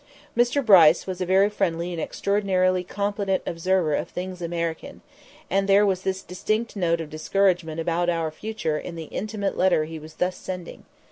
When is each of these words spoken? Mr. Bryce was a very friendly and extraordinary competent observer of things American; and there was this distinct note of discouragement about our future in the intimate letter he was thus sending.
Mr. 0.35 0.65
Bryce 0.65 1.05
was 1.05 1.21
a 1.21 1.27
very 1.27 1.47
friendly 1.47 1.91
and 1.93 2.01
extraordinary 2.01 2.83
competent 2.83 3.43
observer 3.45 3.93
of 3.93 4.09
things 4.09 4.41
American; 4.41 5.01
and 5.47 5.69
there 5.69 5.85
was 5.85 6.01
this 6.01 6.23
distinct 6.23 6.75
note 6.75 6.99
of 6.99 7.07
discouragement 7.11 7.79
about 7.79 8.09
our 8.09 8.31
future 8.31 8.79
in 8.79 8.95
the 8.95 9.03
intimate 9.13 9.59
letter 9.59 9.85
he 9.85 9.99
was 9.99 10.15
thus 10.15 10.37
sending. 10.37 10.85